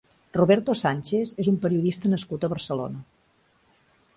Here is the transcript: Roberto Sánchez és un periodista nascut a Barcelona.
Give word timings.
Roberto 0.35 0.71
Sánchez 0.83 1.33
és 1.45 1.51
un 1.53 1.59
periodista 1.65 2.11
nascut 2.15 2.47
a 2.47 2.51
Barcelona. 2.55 3.05